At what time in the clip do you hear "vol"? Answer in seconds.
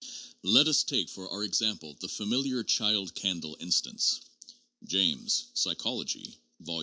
6.59-6.79